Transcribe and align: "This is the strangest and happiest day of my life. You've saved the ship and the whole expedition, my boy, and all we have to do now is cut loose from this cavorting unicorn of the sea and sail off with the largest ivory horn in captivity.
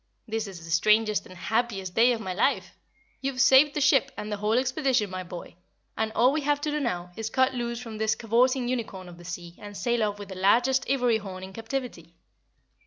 "This 0.27 0.47
is 0.47 0.65
the 0.65 0.71
strangest 0.71 1.27
and 1.27 1.37
happiest 1.37 1.93
day 1.93 2.11
of 2.11 2.19
my 2.21 2.33
life. 2.33 2.75
You've 3.21 3.39
saved 3.39 3.75
the 3.75 3.81
ship 3.81 4.11
and 4.17 4.31
the 4.31 4.37
whole 4.37 4.53
expedition, 4.57 5.11
my 5.11 5.21
boy, 5.21 5.57
and 5.95 6.11
all 6.13 6.31
we 6.31 6.41
have 6.41 6.59
to 6.61 6.71
do 6.71 6.79
now 6.79 7.11
is 7.15 7.29
cut 7.29 7.53
loose 7.53 7.79
from 7.79 7.99
this 7.99 8.15
cavorting 8.15 8.67
unicorn 8.67 9.07
of 9.07 9.19
the 9.19 9.23
sea 9.25 9.53
and 9.59 9.77
sail 9.77 10.01
off 10.01 10.17
with 10.17 10.29
the 10.29 10.35
largest 10.35 10.89
ivory 10.89 11.17
horn 11.19 11.43
in 11.43 11.53
captivity. 11.53 12.15